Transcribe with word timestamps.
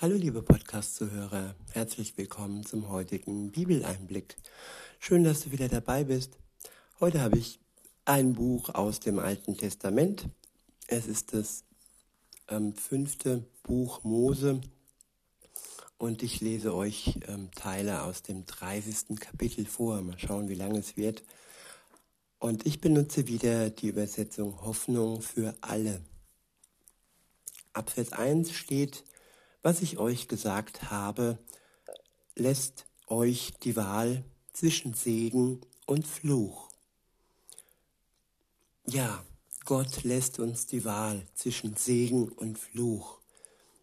Hallo 0.00 0.14
liebe 0.14 0.42
Podcast-Zuhörer, 0.42 1.56
herzlich 1.72 2.16
willkommen 2.16 2.64
zum 2.64 2.88
heutigen 2.88 3.50
Bibeleinblick. 3.50 4.36
Schön, 5.00 5.24
dass 5.24 5.40
du 5.40 5.50
wieder 5.50 5.66
dabei 5.66 6.04
bist. 6.04 6.38
Heute 7.00 7.20
habe 7.20 7.36
ich 7.36 7.58
ein 8.04 8.34
Buch 8.34 8.68
aus 8.68 9.00
dem 9.00 9.18
Alten 9.18 9.56
Testament. 9.56 10.28
Es 10.86 11.08
ist 11.08 11.34
das 11.34 11.64
ähm, 12.46 12.74
fünfte 12.76 13.44
Buch 13.64 14.04
Mose 14.04 14.60
und 15.96 16.22
ich 16.22 16.40
lese 16.40 16.76
euch 16.76 17.18
ähm, 17.26 17.50
Teile 17.56 18.04
aus 18.04 18.22
dem 18.22 18.46
30. 18.46 19.18
Kapitel 19.18 19.66
vor. 19.66 20.00
Mal 20.02 20.16
schauen, 20.16 20.48
wie 20.48 20.54
lange 20.54 20.78
es 20.78 20.96
wird. 20.96 21.24
Und 22.38 22.66
ich 22.66 22.80
benutze 22.80 23.26
wieder 23.26 23.70
die 23.70 23.88
Übersetzung 23.88 24.60
Hoffnung 24.60 25.22
für 25.22 25.56
alle. 25.60 26.00
Ab 27.72 27.90
Vers 27.90 28.12
1 28.12 28.52
steht, 28.52 29.02
was 29.62 29.82
ich 29.82 29.98
euch 29.98 30.28
gesagt 30.28 30.90
habe, 30.90 31.38
lässt 32.34 32.86
euch 33.06 33.54
die 33.62 33.76
Wahl 33.76 34.24
zwischen 34.52 34.94
Segen 34.94 35.60
und 35.86 36.06
Fluch. 36.06 36.68
Ja, 38.86 39.24
Gott 39.64 40.02
lässt 40.04 40.38
uns 40.38 40.66
die 40.66 40.84
Wahl 40.84 41.26
zwischen 41.34 41.76
Segen 41.76 42.28
und 42.28 42.58
Fluch. 42.58 43.18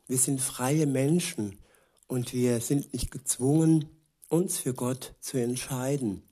Wir 0.07 0.17
sind 0.17 0.41
freie 0.41 0.87
Menschen 0.87 1.59
und 2.07 2.33
wir 2.33 2.59
sind 2.59 2.93
nicht 2.93 3.11
gezwungen, 3.11 3.89
uns 4.29 4.57
für 4.57 4.73
Gott 4.73 5.13
zu 5.19 5.37
entscheiden. 5.37 6.23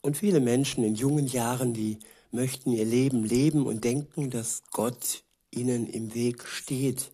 Und 0.00 0.16
viele 0.16 0.40
Menschen 0.40 0.84
in 0.84 0.94
jungen 0.94 1.26
Jahren, 1.26 1.74
die 1.74 1.98
möchten 2.30 2.72
ihr 2.72 2.84
Leben 2.84 3.24
leben 3.24 3.66
und 3.66 3.84
denken, 3.84 4.30
dass 4.30 4.62
Gott 4.72 5.22
ihnen 5.50 5.86
im 5.86 6.14
Weg 6.14 6.46
steht. 6.46 7.10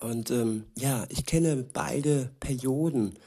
Und 0.00 0.30
ähm, 0.30 0.64
ja, 0.76 1.06
ich 1.08 1.26
kenne 1.26 1.64
beide 1.72 2.30
Perioden. 2.40 3.18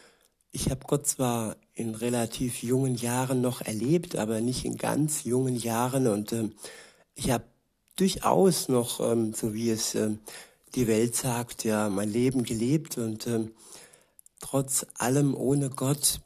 Ich 0.52 0.70
habe 0.70 0.86
Gott 0.88 1.08
zwar 1.08 1.58
in 1.74 1.96
relativ 1.96 2.64
jungen 2.64 2.96
Jahren 2.96 3.42
noch 3.42 3.62
erlebt, 3.62 4.16
aber 4.16 4.42
nicht 4.42 4.66
in 4.66 4.78
ganz 4.78 5.24
jungen 5.24 5.56
Jahren. 5.56 6.08
Und 6.08 6.32
ähm, 6.34 6.54
ich 7.16 7.32
habe 7.32 7.46
durchaus 7.96 8.70
noch, 8.70 9.00
ähm, 9.00 9.34
so 9.34 9.54
wie 9.54 9.70
es 9.70 9.96
ähm, 9.96 10.20
die 10.76 10.88
Welt 10.88 11.16
sagt, 11.16 11.64
ja, 11.64 11.90
mein 11.90 12.10
Leben 12.10 12.44
gelebt. 12.44 12.98
Und 12.98 13.28
ähm, 13.28 13.52
trotz 14.40 14.86
allem 14.98 15.36
ohne 15.36 15.70
Gott 15.70 16.22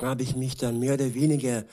habe 0.00 0.22
ich 0.22 0.36
mich 0.36 0.56
dann 0.56 0.78
mehr 0.78 0.94
oder 0.94 1.14
weniger 1.14 1.64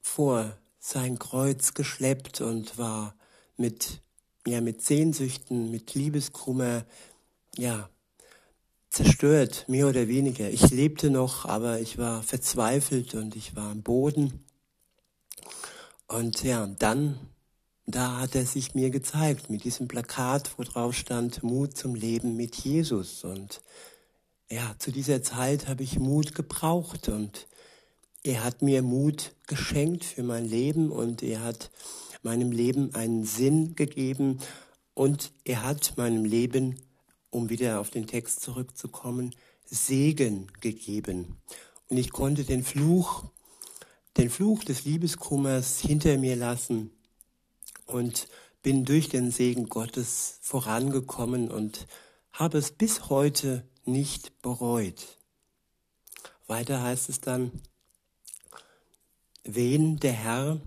vor 0.00 0.56
sein 0.80 1.18
Kreuz 1.18 1.74
geschleppt 1.74 2.40
und 2.40 2.78
war 2.78 3.14
mit 3.56 4.00
ja, 4.48 4.60
mit 4.60 4.82
Sehnsüchten, 4.82 5.70
mit 5.70 5.94
Liebeskummer, 5.94 6.84
ja, 7.56 7.88
zerstört, 8.90 9.66
mehr 9.68 9.88
oder 9.88 10.08
weniger. 10.08 10.50
Ich 10.50 10.70
lebte 10.70 11.10
noch, 11.10 11.44
aber 11.44 11.80
ich 11.80 11.98
war 11.98 12.22
verzweifelt 12.22 13.14
und 13.14 13.36
ich 13.36 13.54
war 13.54 13.70
am 13.70 13.82
Boden. 13.82 14.44
Und 16.06 16.42
ja, 16.42 16.66
dann, 16.66 17.18
da 17.86 18.20
hat 18.20 18.34
er 18.34 18.46
sich 18.46 18.74
mir 18.74 18.90
gezeigt 18.90 19.50
mit 19.50 19.64
diesem 19.64 19.88
Plakat, 19.88 20.52
wo 20.56 20.62
drauf 20.62 20.94
stand 20.94 21.42
Mut 21.42 21.76
zum 21.76 21.94
Leben 21.94 22.34
mit 22.36 22.56
Jesus. 22.56 23.24
Und 23.24 23.60
ja, 24.50 24.74
zu 24.78 24.90
dieser 24.90 25.22
Zeit 25.22 25.68
habe 25.68 25.82
ich 25.82 25.98
Mut 25.98 26.34
gebraucht 26.34 27.08
und 27.08 27.46
er 28.24 28.42
hat 28.42 28.62
mir 28.62 28.82
Mut 28.82 29.32
geschenkt 29.46 30.04
für 30.04 30.22
mein 30.22 30.46
Leben 30.46 30.90
und 30.90 31.22
er 31.22 31.42
hat 31.42 31.70
meinem 32.22 32.52
Leben 32.52 32.94
einen 32.94 33.24
Sinn 33.24 33.74
gegeben 33.74 34.38
und 34.94 35.32
er 35.44 35.62
hat 35.62 35.96
meinem 35.96 36.24
Leben, 36.24 36.80
um 37.30 37.50
wieder 37.50 37.80
auf 37.80 37.90
den 37.90 38.06
Text 38.06 38.40
zurückzukommen, 38.40 39.34
Segen 39.64 40.50
gegeben. 40.60 41.36
Und 41.88 41.98
ich 41.98 42.10
konnte 42.10 42.44
den 42.44 42.64
Fluch, 42.64 43.24
den 44.16 44.30
Fluch 44.30 44.64
des 44.64 44.84
Liebeskummers 44.84 45.80
hinter 45.80 46.18
mir 46.18 46.36
lassen 46.36 46.90
und 47.86 48.28
bin 48.62 48.84
durch 48.84 49.08
den 49.08 49.30
Segen 49.30 49.68
Gottes 49.68 50.38
vorangekommen 50.42 51.50
und 51.50 51.86
habe 52.32 52.58
es 52.58 52.72
bis 52.72 53.08
heute 53.08 53.66
nicht 53.84 54.42
bereut. 54.42 55.18
Weiter 56.46 56.82
heißt 56.82 57.08
es 57.08 57.20
dann, 57.20 57.52
wen 59.44 59.98
der 59.98 60.12
Herr 60.12 60.60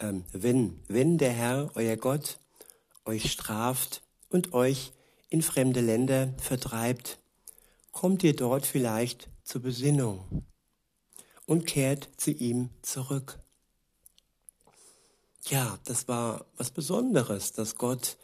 ähm, 0.00 0.24
wenn, 0.32 0.80
wenn 0.88 1.18
der 1.18 1.32
Herr, 1.32 1.70
euer 1.74 1.96
Gott, 1.96 2.38
euch 3.04 3.30
straft 3.30 4.02
und 4.30 4.52
euch 4.52 4.92
in 5.28 5.42
fremde 5.42 5.80
Länder 5.80 6.34
vertreibt, 6.38 7.18
kommt 7.92 8.22
ihr 8.22 8.36
dort 8.36 8.66
vielleicht 8.66 9.28
zur 9.44 9.62
Besinnung 9.62 10.44
und 11.46 11.66
kehrt 11.66 12.08
zu 12.16 12.30
ihm 12.30 12.70
zurück. 12.82 13.38
Ja, 15.48 15.78
das 15.84 16.08
war 16.08 16.44
was 16.56 16.70
Besonderes, 16.70 17.52
dass 17.52 17.76
Gott 17.76 18.16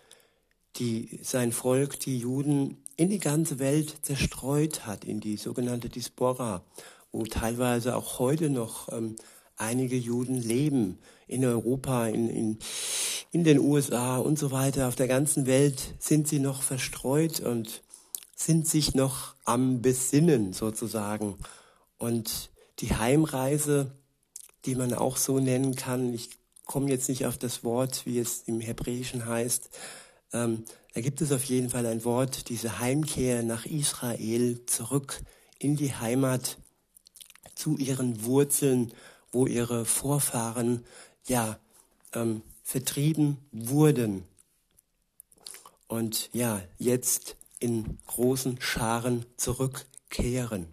die, 0.76 1.20
sein 1.22 1.52
Volk, 1.52 2.00
die 2.00 2.18
Juden, 2.18 2.82
in 2.96 3.10
die 3.10 3.18
ganze 3.18 3.58
Welt 3.58 3.96
zerstreut 4.02 4.86
hat, 4.86 5.04
in 5.04 5.20
die 5.20 5.36
sogenannte 5.36 5.88
Diaspora, 5.88 6.64
wo 7.10 7.24
teilweise 7.24 7.96
auch 7.96 8.18
heute 8.18 8.50
noch 8.50 8.92
ähm, 8.92 9.16
einige 9.56 9.96
Juden 9.96 10.36
leben 10.36 10.98
in 11.32 11.44
Europa, 11.44 12.06
in, 12.06 12.28
in, 12.28 12.58
in 13.30 13.44
den 13.44 13.58
USA 13.58 14.18
und 14.18 14.38
so 14.38 14.50
weiter. 14.50 14.88
Auf 14.88 14.96
der 14.96 15.08
ganzen 15.08 15.46
Welt 15.46 15.94
sind 15.98 16.28
sie 16.28 16.38
noch 16.38 16.62
verstreut 16.62 17.40
und 17.40 17.82
sind 18.36 18.66
sich 18.68 18.94
noch 18.94 19.34
am 19.44 19.82
Besinnen 19.82 20.52
sozusagen. 20.52 21.36
Und 21.98 22.50
die 22.80 22.94
Heimreise, 22.94 23.92
die 24.64 24.74
man 24.74 24.92
auch 24.94 25.16
so 25.16 25.38
nennen 25.38 25.74
kann, 25.74 26.12
ich 26.12 26.30
komme 26.66 26.90
jetzt 26.90 27.08
nicht 27.08 27.26
auf 27.26 27.38
das 27.38 27.64
Wort, 27.64 28.06
wie 28.06 28.18
es 28.18 28.42
im 28.46 28.60
Hebräischen 28.60 29.26
heißt, 29.26 29.70
ähm, 30.32 30.64
da 30.94 31.00
gibt 31.00 31.20
es 31.20 31.32
auf 31.32 31.44
jeden 31.44 31.70
Fall 31.70 31.86
ein 31.86 32.04
Wort, 32.04 32.48
diese 32.48 32.78
Heimkehr 32.78 33.42
nach 33.42 33.64
Israel, 33.64 34.64
zurück 34.66 35.22
in 35.58 35.76
die 35.76 35.94
Heimat, 35.94 36.58
zu 37.54 37.76
ihren 37.76 38.24
Wurzeln 38.24 38.92
wo 39.32 39.46
ihre 39.46 39.84
Vorfahren 39.84 40.84
ja 41.26 41.58
ähm, 42.12 42.42
vertrieben 42.62 43.38
wurden 43.52 44.24
und 45.88 46.30
ja 46.32 46.62
jetzt 46.78 47.36
in 47.58 47.98
großen 48.06 48.60
Scharen 48.60 49.26
zurückkehren. 49.36 50.66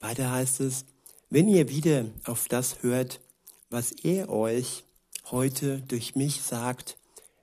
Weiter 0.00 0.30
heißt 0.30 0.60
es, 0.60 0.84
wenn 1.28 1.48
ihr 1.48 1.68
wieder 1.68 2.06
auf 2.24 2.48
das 2.48 2.82
hört, 2.82 3.20
was 3.68 3.92
er 3.92 4.30
euch 4.30 4.84
heute 5.30 5.80
durch 5.82 6.16
mich 6.16 6.42
sagt, 6.42 6.96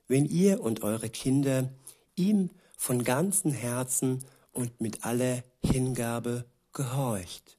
wenn 0.08 0.26
ihr 0.26 0.60
und 0.60 0.82
eure 0.82 1.08
Kinder 1.08 1.70
ihm 2.16 2.50
von 2.76 3.04
ganzem 3.04 3.52
Herzen 3.52 4.24
und 4.52 4.80
mit 4.80 5.04
aller 5.04 5.42
Hingabe 5.62 6.44
gehorcht 6.72 7.58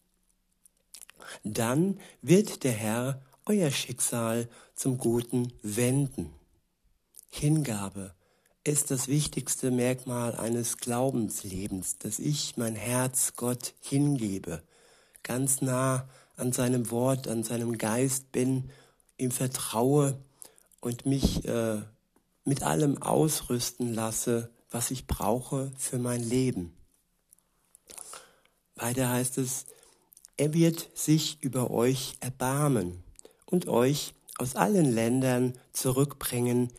dann 1.43 1.99
wird 2.21 2.63
der 2.63 2.71
Herr 2.71 3.21
euer 3.49 3.71
Schicksal 3.71 4.47
zum 4.75 4.99
Guten 4.99 5.51
wenden. 5.63 6.31
Hingabe 7.29 8.13
ist 8.63 8.91
das 8.91 9.07
wichtigste 9.07 9.71
Merkmal 9.71 10.35
eines 10.35 10.77
Glaubenslebens, 10.77 11.97
dass 11.97 12.19
ich 12.19 12.57
mein 12.57 12.75
Herz 12.75 13.33
Gott 13.35 13.73
hingebe, 13.81 14.61
ganz 15.23 15.61
nah 15.61 16.07
an 16.37 16.51
seinem 16.51 16.91
Wort, 16.91 17.27
an 17.27 17.43
seinem 17.43 17.79
Geist 17.79 18.31
bin, 18.31 18.69
ihm 19.17 19.31
vertraue 19.31 20.19
und 20.79 21.07
mich 21.07 21.43
äh, 21.45 21.81
mit 22.45 22.61
allem 22.61 23.01
ausrüsten 23.01 23.95
lasse, 23.95 24.51
was 24.69 24.91
ich 24.91 25.07
brauche 25.07 25.71
für 25.75 25.97
mein 25.97 26.21
Leben. 26.21 26.77
Weiter 28.75 29.09
heißt 29.09 29.39
es, 29.39 29.65
er 30.37 30.53
wird 30.53 30.87
sich 30.93 31.41
über 31.41 31.71
euch 31.71 32.15
erbarmen 32.19 33.03
und 33.49 33.67
euch 33.67 34.13
aus 34.37 34.55
allen 34.55 34.93
Ländern 34.93 35.53
zurückbringen, 35.73 36.71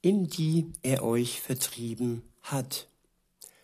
in 0.00 0.26
die 0.26 0.72
er 0.82 1.04
euch 1.04 1.40
vertrieben 1.40 2.22
hat. 2.42 2.88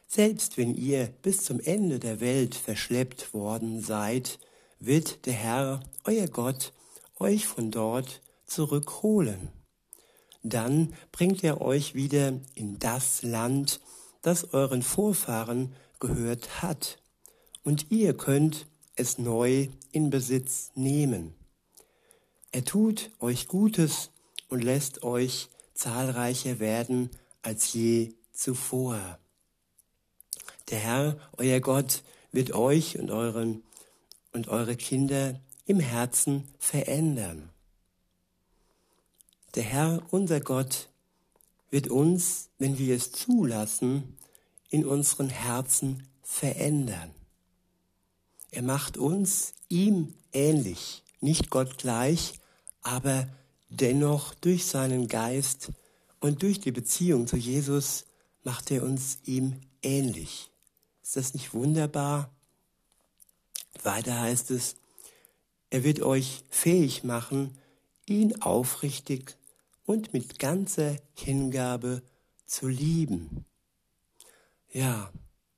Selbst 0.06 0.56
wenn 0.56 0.74
ihr 0.74 1.08
bis 1.22 1.44
zum 1.44 1.60
Ende 1.60 1.98
der 1.98 2.20
Welt 2.20 2.54
verschleppt 2.54 3.34
worden 3.34 3.82
seid, 3.82 4.38
wird 4.78 5.26
der 5.26 5.34
Herr, 5.34 5.80
euer 6.04 6.28
Gott, 6.28 6.72
euch 7.18 7.46
von 7.46 7.70
dort 7.70 8.22
zurückholen. 8.46 9.48
Dann 10.42 10.94
bringt 11.10 11.42
er 11.42 11.60
euch 11.60 11.94
wieder 11.94 12.40
in 12.54 12.78
das 12.78 13.22
Land, 13.22 13.80
das 14.22 14.54
euren 14.54 14.82
Vorfahren 14.82 15.74
gehört 16.00 16.62
hat 16.62 16.98
und 17.64 17.90
ihr 17.90 18.16
könnt 18.16 18.66
es 18.94 19.18
neu 19.18 19.68
in 19.92 20.10
Besitz 20.10 20.70
nehmen. 20.74 21.34
Er 22.50 22.64
tut 22.64 23.10
euch 23.20 23.46
Gutes 23.46 24.10
und 24.48 24.64
lässt 24.64 25.02
euch 25.02 25.48
zahlreicher 25.74 26.58
werden 26.58 27.10
als 27.42 27.72
je 27.72 28.14
zuvor. 28.32 29.18
Der 30.70 30.78
Herr, 30.78 31.18
euer 31.36 31.60
Gott, 31.60 32.02
wird 32.32 32.52
euch 32.52 32.98
und 32.98 33.10
euren 33.10 33.62
und 34.32 34.48
eure 34.48 34.76
Kinder 34.76 35.40
im 35.66 35.80
Herzen 35.80 36.48
verändern. 36.58 37.50
Der 39.54 39.62
Herr, 39.62 40.02
unser 40.10 40.40
Gott, 40.40 40.88
wird 41.70 41.88
uns, 41.88 42.48
wenn 42.58 42.78
wir 42.78 42.96
es 42.96 43.12
zulassen, 43.12 44.16
in 44.70 44.86
unseren 44.86 45.30
Herzen 45.30 46.06
verändern. 46.22 47.14
Er 48.50 48.62
macht 48.62 48.96
uns 48.96 49.54
ihm 49.68 50.14
ähnlich, 50.32 51.02
nicht 51.20 51.50
Gott 51.50 51.78
gleich, 51.78 52.34
aber 52.82 53.28
dennoch 53.68 54.34
durch 54.34 54.66
seinen 54.66 55.08
Geist 55.08 55.70
und 56.20 56.42
durch 56.42 56.60
die 56.60 56.72
Beziehung 56.72 57.26
zu 57.26 57.36
Jesus 57.36 58.06
macht 58.44 58.70
er 58.70 58.82
uns 58.82 59.18
ihm 59.24 59.60
ähnlich. 59.82 60.50
Ist 61.02 61.16
das 61.16 61.34
nicht 61.34 61.54
wunderbar? 61.54 62.30
Weiter 63.82 64.20
heißt 64.20 64.50
es, 64.50 64.76
er 65.70 65.84
wird 65.84 66.00
euch 66.00 66.44
fähig 66.50 67.04
machen, 67.04 67.58
ihn 68.06 68.40
aufrichtig 68.40 69.36
und 69.84 70.12
mit 70.12 70.38
ganzer 70.38 70.96
Hingabe 71.14 72.02
zu 72.46 72.68
lieben. 72.68 73.44
Ja, 74.72 75.12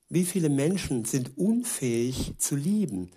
wie 0.08 0.24
viele 0.24 0.48
Menschen 0.48 1.04
sind 1.04 1.38
unfähig 1.38 2.34
zu 2.38 2.56
lieben, 2.56 3.12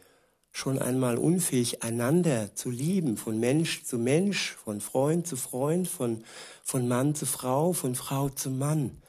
schon 0.55 0.77
einmal 0.77 1.17
unfähig 1.17 1.81
einander 1.81 2.55
zu 2.55 2.69
lieben, 2.69 3.17
von 3.17 3.39
Mensch 3.39 3.83
zu 3.83 3.97
Mensch, 3.97 4.55
von 4.63 4.81
Freund 4.81 5.27
zu 5.27 5.35
Freund, 5.35 5.87
von, 5.87 6.23
von 6.63 6.87
Mann 6.87 7.15
zu 7.15 7.25
Frau, 7.25 7.73
von 7.73 7.95
Frau 7.95 8.29
zu 8.29 8.51
Mann. 8.51 9.01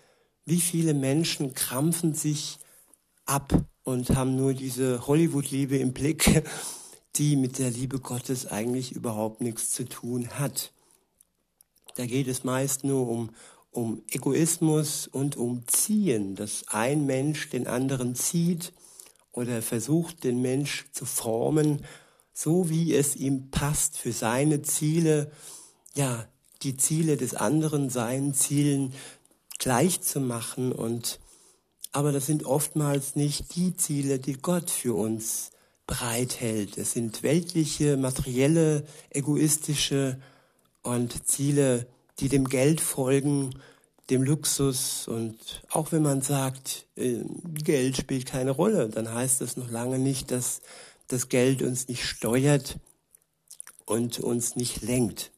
Wie 0.46 0.60
viele 0.60 0.94
Menschen 0.94 1.52
krampfen 1.54 2.14
sich 2.14 2.58
ab 3.26 3.52
und 3.82 4.10
haben 4.10 4.36
nur 4.36 4.54
diese 4.54 5.06
Hollywood-Liebe 5.06 5.76
im 5.76 5.92
Blick, 5.92 6.42
die 7.16 7.36
mit 7.36 7.58
der 7.58 7.70
Liebe 7.70 8.00
Gottes 8.00 8.46
eigentlich 8.46 8.92
überhaupt 8.92 9.42
nichts 9.42 9.70
zu 9.70 9.86
tun 9.86 10.30
hat. 10.38 10.72
Da 11.96 12.06
geht 12.06 12.26
es 12.26 12.42
meist 12.42 12.84
nur 12.84 13.06
um, 13.06 13.30
um 13.70 14.02
Egoismus 14.10 15.06
und 15.06 15.36
um 15.36 15.68
Ziehen, 15.68 16.36
dass 16.36 16.68
ein 16.68 17.04
Mensch 17.04 17.50
den 17.50 17.66
anderen 17.66 18.14
zieht 18.14 18.72
oder 19.34 19.62
versucht, 19.62 20.24
den 20.24 20.40
Mensch 20.40 20.86
zu 20.92 21.04
formen, 21.04 21.84
so 22.32 22.70
wie 22.70 22.94
es 22.94 23.16
ihm 23.16 23.50
passt 23.50 23.98
für 23.98 24.12
seine 24.12 24.62
Ziele, 24.62 25.30
ja, 25.94 26.26
die 26.62 26.76
Ziele 26.76 27.16
des 27.16 27.34
anderen 27.34 27.90
seinen 27.90 28.34
Zielen 28.34 28.94
gleich 29.58 30.00
zu 30.00 30.20
machen 30.20 30.72
und 30.72 31.20
aber 31.92 32.10
das 32.10 32.26
sind 32.26 32.44
oftmals 32.44 33.14
nicht 33.14 33.54
die 33.54 33.76
Ziele, 33.76 34.18
die 34.18 34.32
Gott 34.32 34.68
für 34.68 34.94
uns 34.94 35.52
bereithält. 35.86 36.76
Es 36.76 36.92
sind 36.92 37.22
weltliche, 37.22 37.96
materielle, 37.96 38.84
egoistische 39.10 40.18
und 40.82 41.28
Ziele, 41.28 41.86
die 42.18 42.28
dem 42.28 42.46
Geld 42.48 42.80
folgen, 42.80 43.50
dem 44.10 44.22
Luxus 44.22 45.08
und 45.08 45.62
auch 45.70 45.92
wenn 45.92 46.02
man 46.02 46.20
sagt, 46.20 46.86
äh, 46.96 47.20
Geld 47.54 47.96
spielt 47.96 48.26
keine 48.26 48.50
Rolle, 48.50 48.88
dann 48.88 49.12
heißt 49.12 49.40
das 49.40 49.56
noch 49.56 49.70
lange 49.70 49.98
nicht, 49.98 50.30
dass 50.30 50.60
das 51.08 51.28
Geld 51.28 51.62
uns 51.62 51.88
nicht 51.88 52.04
steuert 52.04 52.78
und 53.86 54.20
uns 54.20 54.56
nicht 54.56 54.82
lenkt. 54.82 55.30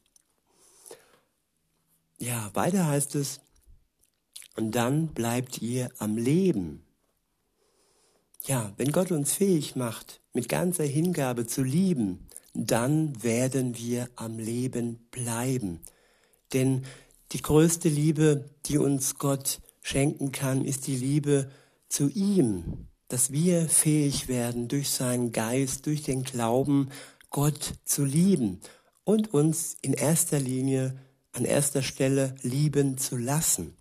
Ja, 2.19 2.49
weiter 2.53 2.87
heißt 2.87 3.15
es, 3.15 3.39
und 4.55 4.71
dann 4.71 5.09
bleibt 5.09 5.61
ihr 5.61 5.89
am 5.99 6.17
Leben. 6.17 6.83
Ja, 8.45 8.73
wenn 8.77 8.91
Gott 8.91 9.11
uns 9.11 9.33
fähig 9.33 9.75
macht, 9.75 10.19
mit 10.33 10.49
ganzer 10.49 10.83
Hingabe 10.85 11.45
zu 11.45 11.61
lieben, 11.63 12.27
dann 12.53 13.21
werden 13.21 13.77
wir 13.77 14.09
am 14.15 14.39
Leben 14.39 15.07
bleiben. 15.11 15.79
Denn 16.53 16.85
die 17.31 17.41
größte 17.41 17.89
Liebe, 17.89 18.49
die 18.65 18.77
uns 18.77 19.17
Gott 19.17 19.59
schenken 19.81 20.31
kann, 20.31 20.63
ist 20.63 20.87
die 20.87 20.95
Liebe 20.95 21.49
zu 21.89 22.09
ihm, 22.09 22.87
dass 23.07 23.31
wir 23.31 23.69
fähig 23.69 24.27
werden, 24.27 24.67
durch 24.67 24.89
seinen 24.89 25.31
Geist, 25.31 25.85
durch 25.85 26.03
den 26.03 26.23
Glauben, 26.23 26.89
Gott 27.29 27.73
zu 27.85 28.03
lieben 28.03 28.59
und 29.03 29.33
uns 29.33 29.77
in 29.81 29.93
erster 29.93 30.39
Linie, 30.39 30.97
an 31.33 31.45
erster 31.45 31.81
Stelle 31.81 32.35
lieben 32.41 32.97
zu 32.97 33.17
lassen. 33.17 33.75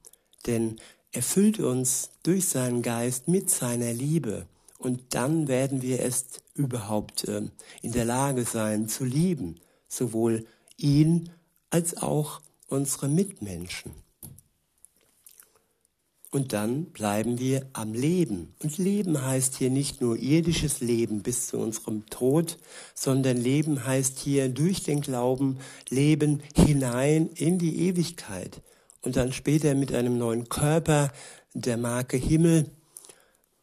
Denn 0.46 0.76
er 1.12 1.22
füllt 1.22 1.60
uns 1.60 2.10
durch 2.22 2.48
seinen 2.48 2.82
Geist 2.82 3.28
mit 3.28 3.50
seiner 3.50 3.92
Liebe 3.92 4.46
und 4.78 5.14
dann 5.14 5.48
werden 5.48 5.82
wir 5.82 6.00
es 6.00 6.26
überhaupt 6.54 7.24
äh, 7.24 7.42
in 7.82 7.92
der 7.92 8.04
Lage 8.04 8.44
sein 8.44 8.88
zu 8.88 9.04
lieben, 9.04 9.60
sowohl 9.88 10.46
ihn 10.76 11.30
als 11.70 11.96
auch 11.96 12.40
unsere 12.68 13.08
Mitmenschen. 13.08 13.92
Und 16.30 16.52
dann 16.52 16.86
bleiben 16.86 17.38
wir 17.38 17.66
am 17.72 17.94
Leben. 17.94 18.54
Und 18.62 18.76
Leben 18.78 19.24
heißt 19.24 19.56
hier 19.56 19.70
nicht 19.70 20.00
nur 20.00 20.18
irdisches 20.18 20.80
Leben 20.80 21.22
bis 21.22 21.46
zu 21.46 21.58
unserem 21.58 22.04
Tod, 22.10 22.58
sondern 22.94 23.38
Leben 23.38 23.86
heißt 23.86 24.18
hier 24.18 24.48
durch 24.48 24.82
den 24.82 25.00
Glauben 25.00 25.58
Leben 25.88 26.42
hinein 26.54 27.30
in 27.30 27.58
die 27.58 27.88
Ewigkeit 27.88 28.60
und 29.02 29.16
dann 29.16 29.32
später 29.32 29.74
mit 29.74 29.94
einem 29.94 30.18
neuen 30.18 30.48
Körper 30.48 31.12
der 31.54 31.76
Marke 31.76 32.16
Himmel, 32.16 32.66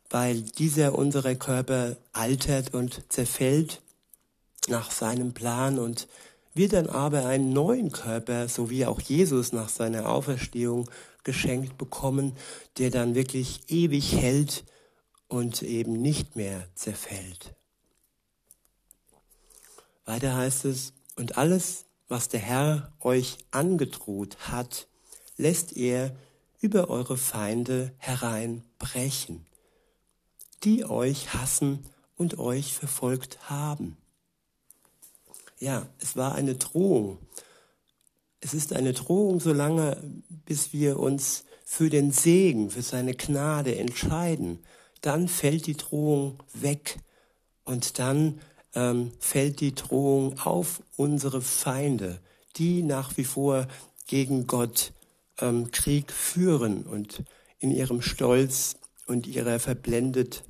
weil 0.10 0.42
dieser 0.42 0.98
unsere 0.98 1.36
Körper 1.36 1.98
altert 2.12 2.74
und 2.74 3.04
zerfällt 3.10 3.82
nach 4.68 4.90
seinem 4.90 5.34
Plan 5.34 5.78
und 5.78 6.08
wir 6.54 6.70
dann 6.70 6.88
aber 6.88 7.26
einen 7.26 7.52
neuen 7.52 7.92
Körper, 7.92 8.48
so 8.48 8.70
wie 8.70 8.86
auch 8.86 9.02
Jesus 9.02 9.54
nach 9.54 9.70
seiner 9.70 10.10
Auferstehung 10.10 10.90
geschenkt 11.24 11.78
bekommen, 11.78 12.36
der 12.78 12.92
dann 12.92 13.16
wirklich 13.16 13.62
ewig 13.70 14.16
hält 14.16 14.64
und 15.28 15.64
eben 15.64 15.94
nicht 15.94 16.36
mehr 16.36 16.68
zerfällt. 16.76 17.56
Weiter 20.06 20.36
heißt 20.36 20.66
es, 20.66 20.94
und 21.16 21.38
alles, 21.38 21.86
was 22.08 22.28
der 22.28 22.42
Herr 22.42 22.92
euch 23.00 23.38
angedroht 23.52 24.38
hat, 24.52 24.88
lässt 25.38 25.76
er 25.78 26.16
über 26.60 26.90
eure 26.90 27.18
Feinde 27.18 27.94
hereinbrechen, 27.98 29.46
die 30.63 30.86
euch 30.86 31.34
hassen 31.34 31.86
und 32.16 32.38
euch 32.38 32.74
verfolgt 32.74 33.50
haben. 33.50 33.98
Ja, 35.63 35.88
es 36.00 36.17
war 36.17 36.36
eine 36.36 36.55
Drohung. 36.55 37.20
Es 38.41 38.53
ist 38.53 38.74
eine 38.74 38.91
Drohung, 38.91 39.39
solange 39.39 39.96
bis 40.46 40.74
wir 40.74 41.00
uns 41.00 41.46
für 41.63 41.89
den 41.89 42.12
Segen, 42.12 42.70
für 42.70 42.82
seine 42.82 43.13
Gnade 43.13 43.77
entscheiden. 43.77 44.60
Dann 45.00 45.29
fällt 45.29 45.65
die 45.67 45.77
Drohung 45.77 46.43
weg 46.53 46.98
und 47.63 47.98
dann 47.98 48.41
ähm, 48.75 49.13
fällt 49.20 49.62
die 49.62 49.74
Drohung 49.74 50.38
auf 50.39 50.84
unsere 50.98 51.41
Feinde, 51.41 52.20
die 52.58 52.84
nach 52.84 53.15
wie 53.15 53.24
vor 53.24 53.70
gegen 54.05 54.48
Gott 54.48 54.91
ähm, 55.39 55.72
Krieg 55.72 56.12
führen 56.12 56.84
und 56.84 57.24
in 57.60 57.72
ihrem 57.72 58.01
Stolz 58.01 58.75
und 59.08 59.27
ihrer 59.27 59.62
verblendet, 59.62 60.43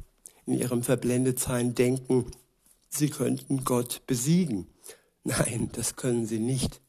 in 0.48 0.55
ihrem 0.55 0.82
Verblendetsein 0.82 1.75
denken, 1.75 2.32
sie 2.89 3.12
könnten 3.12 3.63
Gott 3.63 4.01
besiegen. 4.08 4.73
Nein, 5.24 5.70
das 5.74 5.96
können 5.96 6.25
sie 6.25 6.39
nicht. 6.39 6.82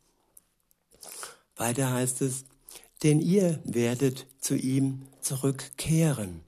Weiter 1.57 1.93
heißt 1.93 2.21
es, 2.23 2.45
denn 3.03 3.21
ihr 3.21 3.61
werdet 3.65 4.27
zu 4.41 4.57
ihm 4.57 5.07
zurückkehren 5.21 6.41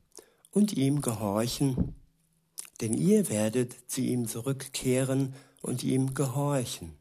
und 0.51 0.73
ihm 0.73 1.01
gehorchen. 1.01 1.95
Denn 2.81 2.93
ihr 2.93 3.29
werdet 3.29 3.77
zu 3.89 4.01
ihm 4.01 4.27
zurückkehren 4.27 5.35
und 5.63 5.85
ihm 5.85 6.15
gehorchen. 6.15 6.97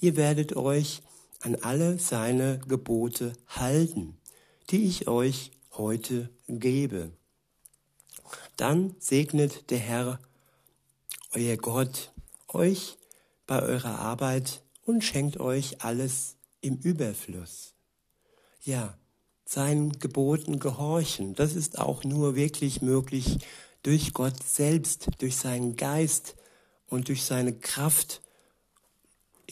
Ihr 0.00 0.16
werdet 0.16 0.56
euch 0.56 1.02
an 1.40 1.56
alle 1.56 1.98
seine 1.98 2.58
Gebote 2.68 3.32
halten, 3.48 4.18
die 4.70 4.84
ich 4.84 5.08
euch 5.08 5.52
heute 5.72 6.28
gebe. 6.48 7.12
Dann 8.56 8.94
segnet 8.98 9.70
der 9.70 9.78
Herr, 9.78 10.20
euer 11.32 11.56
Gott, 11.56 12.12
euch 12.48 12.98
bei 13.50 13.62
eurer 13.62 13.98
Arbeit 13.98 14.62
und 14.86 15.02
schenkt 15.02 15.40
euch 15.40 15.82
alles 15.82 16.36
im 16.60 16.76
Überfluss. 16.76 17.74
Ja, 18.62 18.96
seinen 19.44 19.98
Geboten 19.98 20.60
gehorchen, 20.60 21.34
das 21.34 21.56
ist 21.56 21.80
auch 21.80 22.04
nur 22.04 22.36
wirklich 22.36 22.80
möglich 22.80 23.38
durch 23.82 24.14
Gott 24.14 24.40
selbst, 24.40 25.08
durch 25.18 25.34
seinen 25.34 25.74
Geist 25.74 26.36
und 26.86 27.08
durch 27.08 27.24
seine 27.24 27.52
Kraft 27.52 28.20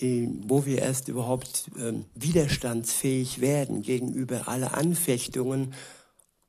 wo 0.00 0.64
wir 0.64 0.78
erst 0.78 1.09
überhaupt 1.09 1.69
ähm, 1.76 2.05
widerstandsfähig 2.14 3.40
werden 3.40 3.83
gegenüber 3.83 4.47
aller 4.47 4.78
Anfechtungen 4.78 5.75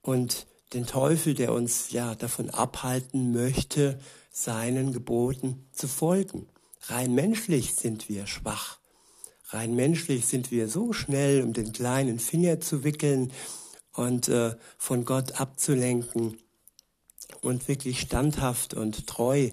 und 0.03 0.45
den 0.73 0.85
Teufel, 0.85 1.33
der 1.33 1.51
uns 1.51 1.89
ja 1.89 2.13
davon 2.13 2.51
abhalten 2.51 3.33
möchte, 3.33 3.99
seinen 4.29 4.93
Geboten 4.93 5.65
zu 5.71 5.87
folgen. 5.87 6.47
Rein 6.87 7.13
menschlich 7.13 7.75
sind 7.75 8.09
wir 8.09 8.27
schwach. 8.27 8.79
Rein 9.49 9.75
menschlich 9.75 10.27
sind 10.27 10.51
wir 10.51 10.67
so 10.67 10.93
schnell, 10.93 11.41
um 11.41 11.53
den 11.53 11.73
kleinen 11.73 12.19
Finger 12.19 12.59
zu 12.59 12.83
wickeln 12.83 13.31
und 13.93 14.27
äh, 14.27 14.55
von 14.77 15.05
Gott 15.05 15.39
abzulenken. 15.39 16.37
Und 17.41 17.67
wirklich 17.67 17.99
standhaft 17.99 18.73
und 18.73 19.07
treu 19.07 19.49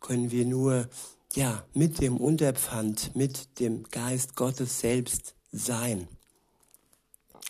können 0.00 0.30
wir 0.30 0.44
nur 0.46 0.88
ja 1.34 1.64
mit 1.74 2.00
dem 2.00 2.16
Unterpfand, 2.16 3.14
mit 3.14 3.60
dem 3.60 3.84
Geist 3.90 4.36
Gottes 4.36 4.80
selbst 4.80 5.34
sein. 5.52 6.08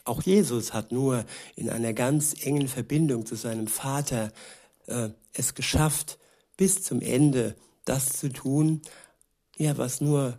Auch 0.04 0.22
Jesus 0.22 0.72
hat 0.72 0.92
nur 0.92 1.24
in 1.56 1.68
einer 1.68 1.92
ganz 1.92 2.34
engen 2.44 2.68
Verbindung 2.68 3.26
zu 3.26 3.34
seinem 3.34 3.66
Vater 3.66 4.32
äh, 4.86 5.10
es 5.32 5.54
geschafft, 5.54 6.18
bis 6.56 6.82
zum 6.82 7.00
Ende 7.00 7.56
das 7.84 8.12
zu 8.12 8.32
tun, 8.32 8.82
ja, 9.56 9.76
was 9.78 10.00
nur 10.00 10.38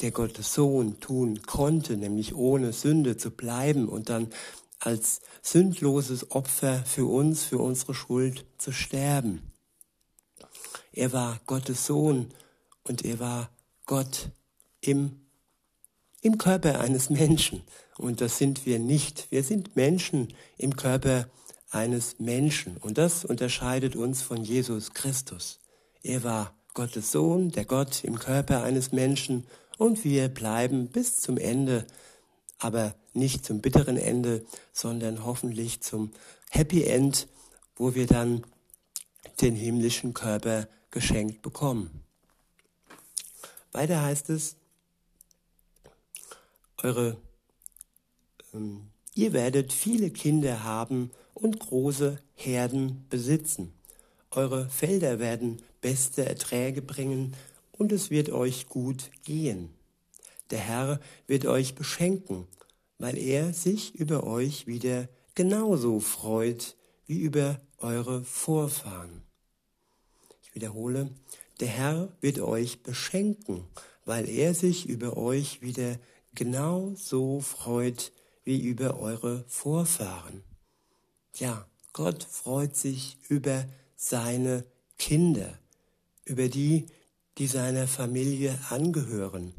der 0.00 0.10
Gottes 0.10 0.52
Sohn 0.52 1.00
tun 1.00 1.42
konnte, 1.42 1.96
nämlich 1.96 2.34
ohne 2.34 2.72
Sünde 2.72 3.16
zu 3.16 3.30
bleiben 3.30 3.88
und 3.88 4.08
dann 4.10 4.28
als 4.78 5.20
sündloses 5.42 6.30
Opfer 6.30 6.84
für 6.84 7.06
uns, 7.06 7.44
für 7.44 7.58
unsere 7.58 7.94
Schuld 7.94 8.44
zu 8.58 8.72
sterben. 8.72 9.52
Er 10.92 11.12
war 11.12 11.40
Gottes 11.46 11.86
Sohn 11.86 12.28
und 12.84 13.04
er 13.04 13.18
war 13.20 13.50
Gott 13.86 14.30
im, 14.80 15.20
im 16.20 16.38
Körper 16.38 16.80
eines 16.80 17.10
Menschen. 17.10 17.62
Und 17.96 18.20
das 18.20 18.38
sind 18.38 18.66
wir 18.66 18.78
nicht. 18.78 19.30
Wir 19.30 19.42
sind 19.42 19.76
Menschen 19.76 20.34
im 20.58 20.76
Körper 20.76 21.28
eines 21.70 22.18
Menschen. 22.18 22.76
Und 22.76 22.98
das 22.98 23.24
unterscheidet 23.24 23.96
uns 23.96 24.22
von 24.22 24.44
Jesus 24.44 24.92
Christus. 24.92 25.60
Er 26.02 26.22
war 26.22 26.54
Gottes 26.76 27.10
Sohn, 27.10 27.50
der 27.52 27.64
Gott 27.64 28.04
im 28.04 28.18
Körper 28.18 28.62
eines 28.62 28.92
Menschen 28.92 29.46
und 29.78 30.04
wir 30.04 30.28
bleiben 30.28 30.88
bis 30.88 31.16
zum 31.16 31.38
Ende, 31.38 31.86
aber 32.58 32.94
nicht 33.14 33.46
zum 33.46 33.62
bitteren 33.62 33.96
Ende, 33.96 34.44
sondern 34.74 35.24
hoffentlich 35.24 35.80
zum 35.80 36.12
Happy 36.50 36.84
End, 36.84 37.28
wo 37.76 37.94
wir 37.94 38.06
dann 38.06 38.44
den 39.40 39.56
himmlischen 39.56 40.12
Körper 40.12 40.68
geschenkt 40.90 41.40
bekommen. 41.40 42.02
Weiter 43.72 44.02
heißt 44.02 44.28
es, 44.28 44.56
eure, 46.82 47.16
ähm, 48.52 48.90
ihr 49.14 49.32
werdet 49.32 49.72
viele 49.72 50.10
Kinder 50.10 50.62
haben 50.62 51.10
und 51.32 51.58
große 51.58 52.20
Herden 52.34 53.06
besitzen. 53.08 53.72
Eure 54.36 54.68
Felder 54.68 55.18
werden 55.18 55.62
beste 55.80 56.26
Erträge 56.26 56.82
bringen 56.82 57.34
und 57.72 57.90
es 57.90 58.10
wird 58.10 58.28
euch 58.28 58.68
gut 58.68 59.10
gehen. 59.24 59.70
Der 60.50 60.58
Herr 60.58 61.00
wird 61.26 61.46
euch 61.46 61.74
beschenken, 61.74 62.46
weil 62.98 63.16
er 63.16 63.54
sich 63.54 63.94
über 63.94 64.24
euch 64.26 64.66
wieder 64.66 65.08
genauso 65.34 66.00
freut 66.00 66.76
wie 67.06 67.18
über 67.18 67.62
eure 67.78 68.24
Vorfahren. 68.24 69.22
Ich 70.42 70.54
wiederhole, 70.54 71.08
der 71.60 71.68
Herr 71.68 72.12
wird 72.20 72.38
euch 72.40 72.82
beschenken, 72.82 73.64
weil 74.04 74.28
er 74.28 74.52
sich 74.52 74.86
über 74.86 75.16
euch 75.16 75.62
wieder 75.62 75.98
genauso 76.34 77.40
freut 77.40 78.12
wie 78.44 78.60
über 78.60 79.00
eure 79.00 79.46
Vorfahren. 79.48 80.42
Ja, 81.36 81.66
Gott 81.94 82.22
freut 82.22 82.76
sich 82.76 83.16
über 83.30 83.64
seine 83.96 84.64
Kinder, 84.98 85.58
über 86.24 86.48
die, 86.48 86.86
die 87.38 87.46
seiner 87.46 87.86
Familie 87.86 88.58
angehören. 88.70 89.54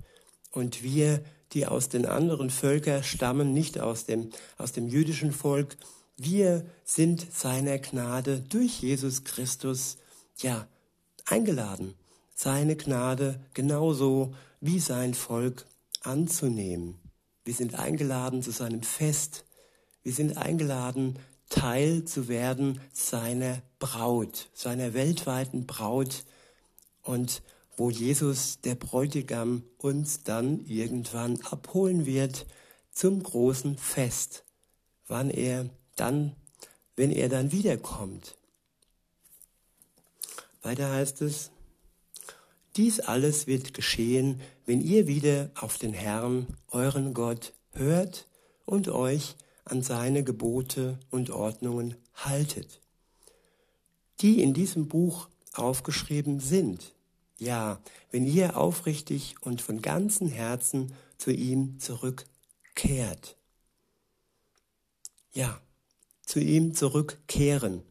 Und 0.52 0.84
wir, 0.84 1.24
die 1.54 1.66
aus 1.66 1.90
den 1.90 2.06
anderen 2.06 2.50
Völkern 2.50 3.04
stammen, 3.04 3.54
nicht 3.54 3.80
aus 3.80 4.06
dem, 4.06 4.32
aus 4.58 4.72
dem 4.72 4.88
jüdischen 4.88 5.32
Volk, 5.32 5.78
wir 6.18 6.66
sind 6.84 7.28
seiner 7.32 7.78
Gnade 7.78 8.40
durch 8.40 8.82
Jesus 8.82 9.24
Christus, 9.24 9.98
ja, 10.38 10.68
eingeladen, 11.26 11.94
seine 12.34 12.76
Gnade 12.76 13.40
genauso 13.54 14.34
wie 14.60 14.80
sein 14.80 15.14
Volk 15.14 15.66
anzunehmen. 16.02 17.00
Wir 17.44 17.54
sind 17.54 17.76
eingeladen 17.76 18.42
zu 18.42 18.52
seinem 18.52 18.82
Fest. 18.82 19.46
Wir 20.04 20.14
sind 20.14 20.38
eingeladen, 20.38 21.20
Teil 21.50 22.06
zu 22.06 22.28
werden 22.28 22.82
seiner 22.92 23.62
Braut, 23.80 24.50
seiner 24.54 24.94
weltweiten 24.94 25.66
Braut. 25.66 26.26
Und 27.04 27.42
wo 27.78 27.90
Jesus, 27.90 28.60
der 28.62 28.76
Bräutigam, 28.76 29.64
uns 29.78 30.24
dann 30.24 30.66
irgendwann 30.66 31.40
abholen 31.42 32.06
wird 32.06 32.46
zum 32.92 33.22
großen 33.22 33.78
Fest, 33.78 34.44
wann 35.08 35.30
er 35.30 35.70
dann, 35.96 36.36
wenn 36.96 37.12
er 37.12 37.30
dann 37.30 37.52
wiederkommt. 37.52 38.36
Weiter 40.64 40.92
heißt 40.92 41.22
es, 41.22 41.52
dies 42.76 43.00
alles 43.00 43.48
wird 43.48 43.74
geschehen, 43.74 44.42
wenn 44.66 44.82
ihr 44.82 45.08
wieder 45.08 45.50
auf 45.56 45.78
den 45.78 45.94
Herrn, 45.94 46.48
euren 46.70 47.14
Gott, 47.14 47.54
hört 47.74 48.28
und 48.66 48.90
euch 48.90 49.36
an 49.70 49.84
seine 49.84 50.24
Gebote 50.24 51.00
und 51.12 51.30
Ordnungen 51.30 51.96
haltet, 52.16 52.82
die 54.22 54.42
in 54.42 54.54
diesem 54.54 54.88
Buch 54.88 55.30
aufgeschrieben 55.54 56.40
sind 56.40 56.94
ja, 57.40 57.80
wenn 58.12 58.26
ihr 58.26 58.58
aufrichtig 58.58 59.36
und 59.42 59.62
von 59.62 59.82
ganzem 59.82 60.28
Herzen 60.28 60.94
zu 61.18 61.32
ihm 61.32 61.80
zurückkehrt. 61.80 63.38
Ja, 65.34 65.62
zu 66.26 66.40
ihm 66.40 66.74
zurückkehren. 66.74 67.84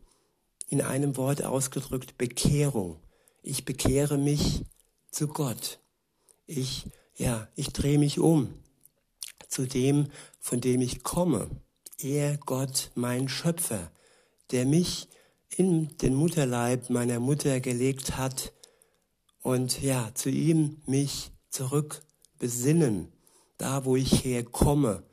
In 0.68 0.82
einem 0.82 1.16
Wort 1.16 1.42
ausgedrückt 1.44 2.18
Bekehrung. 2.18 2.98
Ich 3.42 3.64
bekehre 3.64 4.18
mich 4.18 4.64
zu 5.12 5.28
Gott. 5.28 5.78
Ich, 6.46 6.86
ja, 7.16 7.46
ich 7.54 7.68
drehe 7.68 7.98
mich 7.98 8.18
um 8.18 8.52
zu 9.48 9.64
dem, 9.66 10.08
von 10.40 10.60
dem 10.60 10.80
ich 10.80 11.04
komme. 11.04 11.48
Er, 11.98 12.36
Gott, 12.36 12.90
mein 12.94 13.26
Schöpfer, 13.26 13.90
der 14.50 14.66
mich 14.66 15.08
in 15.48 15.96
den 15.96 16.14
Mutterleib 16.14 16.90
meiner 16.90 17.20
Mutter 17.20 17.60
gelegt 17.60 18.18
hat 18.18 18.52
und 19.40 19.80
ja, 19.80 20.10
zu 20.14 20.28
ihm 20.28 20.82
mich 20.84 21.30
zurück 21.48 22.02
besinnen, 22.38 23.10
da 23.56 23.86
wo 23.86 23.96
ich 23.96 24.24
herkomme, 24.26 25.04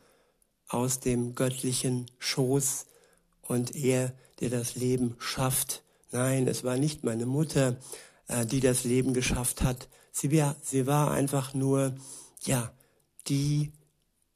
aus 0.68 1.00
dem 1.00 1.36
göttlichen 1.36 2.08
Schoß 2.20 2.86
und 3.44 3.76
er, 3.76 4.14
der 4.42 4.50
das 4.50 4.76
Leben 4.76 5.16
schafft. 5.20 5.84
Nein, 6.12 6.48
es 6.48 6.66
war 6.66 6.76
nicht 6.76 7.06
meine 7.06 7.26
Mutter, 7.26 7.78
äh, 8.28 8.46
die 8.46 8.60
das 8.60 8.84
Leben 8.84 9.14
geschafft 9.14 9.62
hat. 9.62 9.88
Sie 10.12 10.38
war, 10.38 10.58
sie 10.62 10.86
war 10.86 11.12
einfach 11.12 11.54
nur, 11.54 11.96
ja, 12.42 12.74
die, 13.28 13.72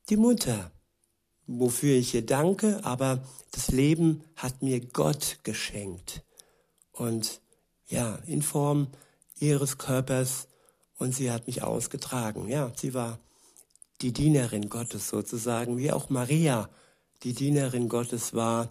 die 0.09 0.17
Mutter, 0.17 0.71
wofür 1.47 1.95
ich 1.95 2.13
ihr 2.13 2.25
danke, 2.25 2.83
aber 2.83 3.23
das 3.51 3.69
Leben 3.69 4.23
hat 4.35 4.61
mir 4.61 4.79
Gott 4.79 5.39
geschenkt. 5.43 6.23
Und 6.91 7.41
ja, 7.87 8.15
in 8.27 8.41
Form 8.41 8.87
ihres 9.39 9.77
Körpers 9.77 10.47
und 10.97 11.15
sie 11.15 11.31
hat 11.31 11.47
mich 11.47 11.63
ausgetragen. 11.63 12.47
Ja, 12.49 12.71
sie 12.75 12.93
war 12.93 13.19
die 14.01 14.11
Dienerin 14.11 14.69
Gottes 14.69 15.09
sozusagen, 15.09 15.77
wie 15.77 15.91
auch 15.91 16.09
Maria 16.09 16.69
die 17.23 17.33
Dienerin 17.33 17.89
Gottes 17.89 18.33
war 18.33 18.69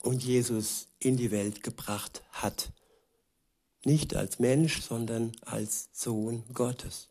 und 0.00 0.22
Jesus 0.22 0.88
in 0.98 1.16
die 1.16 1.30
Welt 1.30 1.62
gebracht 1.62 2.22
hat. 2.32 2.72
Nicht 3.84 4.14
als 4.14 4.38
Mensch, 4.38 4.82
sondern 4.82 5.32
als 5.42 5.88
Sohn 5.92 6.42
Gottes. 6.52 7.08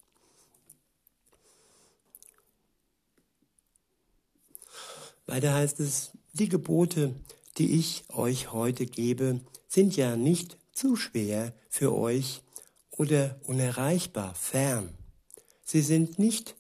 Weiter 5.28 5.54
heißt 5.54 5.80
es, 5.80 6.12
die 6.34 6.50
Gebote, 6.50 7.14
die 7.58 7.80
ich 7.80 8.04
euch 8.10 8.52
heute 8.52 8.86
gebe, 8.86 9.40
sind 9.68 9.96
ja 9.96 10.16
nicht 10.16 10.58
zu 10.72 10.96
schwer 10.96 11.54
für 11.70 11.96
euch 11.96 12.42
oder 12.92 13.40
unerreichbar, 13.44 14.36
fern. 14.36 14.90
Sie 15.64 15.82
sind 15.82 16.20
nicht 16.20 16.56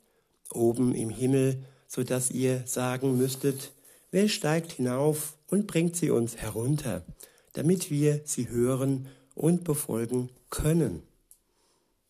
oben 0.52 0.96
im 0.96 1.10
Himmel, 1.10 1.64
so 1.88 2.04
dass 2.04 2.32
ihr 2.32 2.66
sagen 2.66 3.18
müsstet, 3.18 3.72
wer 4.12 4.28
steigt 4.28 4.74
hinauf 4.74 5.38
und 5.48 5.68
bringt 5.68 5.96
sie 5.96 6.10
uns 6.10 6.38
herunter, 6.38 7.06
damit 7.54 7.92
wir 7.92 8.22
sie 8.26 8.50
hören 8.50 9.08
und 9.36 9.64
befolgen 9.64 10.30
können. 10.50 11.04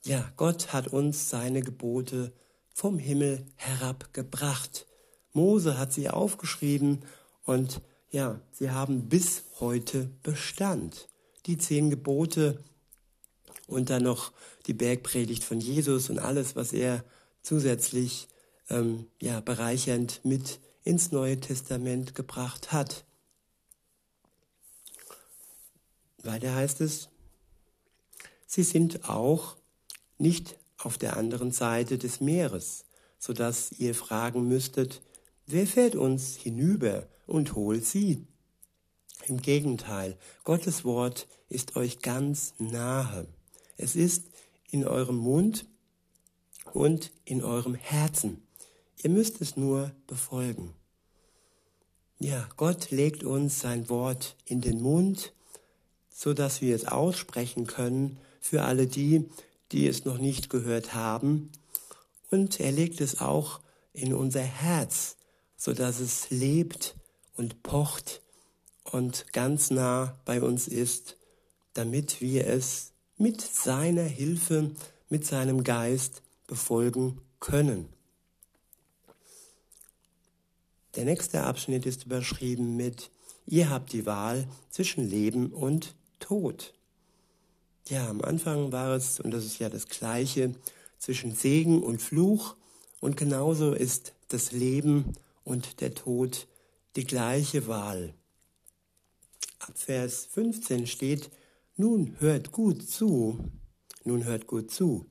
Ja, 0.04 0.32
Gott 0.38 0.72
hat 0.72 0.88
uns 0.88 1.30
seine 1.30 1.62
Gebote 1.62 2.32
vom 2.72 3.00
Himmel 3.00 3.46
herabgebracht. 3.56 4.86
Mose 5.36 5.78
hat 5.78 5.94
sie 5.94 6.10
aufgeschrieben 6.10 7.04
und 7.44 7.82
ja, 8.12 8.40
sie 8.52 8.72
haben 8.72 9.10
bis 9.10 9.44
heute 9.60 10.10
Bestand. 10.24 11.08
Die 11.46 11.58
zehn 11.58 11.90
Gebote 11.90 12.64
und 13.68 13.90
dann 13.90 14.04
noch 14.04 14.32
die 14.66 14.74
Bergpredigt 14.74 15.44
von 15.44 15.60
Jesus 15.60 16.10
und 16.10 16.20
alles, 16.20 16.56
was 16.56 16.74
er 16.74 17.04
zusätzlich 17.42 18.28
ähm, 18.70 19.08
ja, 19.22 19.42
bereichernd 19.42 20.22
mit 20.24 20.60
ins 20.84 21.12
Neue 21.12 21.40
Testament 21.40 22.16
gebracht 22.16 22.72
hat. 22.72 23.06
Weiter 26.24 26.56
heißt 26.56 26.82
es, 26.82 27.10
sie 28.48 28.64
sind 28.64 29.08
auch 29.10 29.56
nicht 30.18 30.58
auf 30.78 30.98
der 30.98 31.18
anderen 31.18 31.52
Seite 31.52 31.98
des 31.98 32.22
Meeres, 32.22 32.86
so 33.20 33.34
dass 33.34 33.72
ihr 33.74 33.94
fragen 33.94 34.48
müsstet, 34.48 35.02
wer 35.48 35.68
fährt 35.68 35.96
uns 35.96 36.36
hinüber 36.36 37.08
und 37.28 37.56
holt 37.56 37.86
sie? 37.86 38.26
Im 39.28 39.42
Gegenteil, 39.42 40.18
Gottes 40.44 40.84
Wort 40.86 41.28
ist 41.50 41.76
euch 41.76 42.00
ganz 42.00 42.54
nahe. 42.60 43.28
Es 43.78 43.96
ist 43.96 44.26
in 44.70 44.86
eurem 44.86 45.18
Mund 45.18 45.66
und 46.74 47.12
in 47.24 47.44
eurem 47.44 47.76
Herzen. 47.76 48.44
Ihr 49.02 49.10
müsst 49.10 49.42
es 49.42 49.58
nur 49.58 49.92
befolgen. 50.08 50.74
Ja, 52.20 52.48
Gott 52.56 52.92
legt 52.92 53.24
uns 53.24 53.60
sein 53.60 53.90
Wort 53.90 54.36
in 54.46 54.62
den 54.62 54.82
Mund, 54.82 55.34
so 56.10 56.34
dass 56.34 56.62
wir 56.62 56.76
es 56.76 56.86
aussprechen 56.86 57.68
können 57.68 58.20
für 58.40 58.64
alle 58.64 58.88
die, 58.88 59.30
die 59.72 59.88
es 59.88 60.06
noch 60.06 60.18
nicht 60.18 60.50
gehört 60.50 60.94
haben. 60.94 61.52
Und 62.32 62.60
er 62.60 62.72
legt 62.72 63.02
es 63.02 63.20
auch 63.20 63.60
in 63.92 64.14
unser 64.14 64.42
Herz, 64.42 65.18
so 65.66 65.74
dass 65.74 66.00
es 66.00 66.30
lebt 66.30 66.94
und 67.36 67.64
pocht 67.64 68.22
und 68.84 69.34
ganz 69.34 69.72
nah 69.72 70.16
bei 70.24 70.40
uns 70.40 70.68
ist, 70.68 71.18
damit 71.74 72.22
wir 72.22 72.46
es 72.46 72.92
mit 73.18 73.42
seiner 73.42 74.04
Hilfe, 74.04 74.76
mit 75.10 75.26
seinem 75.26 75.64
Geist 75.64 76.22
befolgen 76.46 77.20
können. 77.40 77.90
Der 80.94 81.06
nächste 81.06 81.42
Abschnitt 81.42 81.88
ist 81.88 82.06
überschrieben 82.06 82.76
mit 82.76 83.10
Ihr 83.48 83.72
habt 83.72 83.92
die 83.92 84.06
Wahl 84.06 84.48
zwischen 84.70 85.10
Leben 85.10 85.52
und 85.52 85.96
Tod. 86.20 86.76
Ja, 87.88 88.08
am 88.08 88.22
Anfang 88.22 88.72
war 88.72 88.96
es, 88.96 89.20
und 89.20 89.32
das 89.32 89.46
ist 89.46 89.58
ja 89.58 89.70
das 89.70 89.88
Gleiche, 89.88 90.54
zwischen 91.00 91.34
Segen 91.34 91.82
und 91.82 92.04
Fluch, 92.04 92.56
und 93.02 93.18
genauso 93.18 93.74
ist 93.74 94.14
das 94.28 94.52
Leben 94.52 95.16
und 95.46 95.80
der 95.80 95.94
Tod 95.94 96.48
die 96.98 97.06
gleiche 97.06 97.68
Wahl. 97.68 98.14
Ab 99.60 99.78
Vers 99.78 100.26
15 100.26 100.88
steht, 100.88 101.32
nun 101.78 102.18
hört 102.20 102.52
gut 102.52 102.88
zu, 102.88 103.40
nun 104.04 104.26
hört 104.26 104.48
gut 104.48 104.72
zu. 104.72 105.06